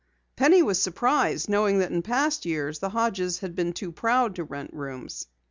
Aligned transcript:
Penny 0.35 0.63
was 0.63 0.81
surprised, 0.81 1.47
knowing 1.47 1.77
that 1.77 1.91
in 1.91 2.01
past 2.01 2.43
years 2.47 2.79
the 2.79 2.89
Hodges 2.89 3.37
had 3.41 3.55
been 3.55 3.71
too 3.71 3.91
proud 3.91 4.33
to 4.37 4.43
rent 4.43 4.73
rooms. 4.73 5.27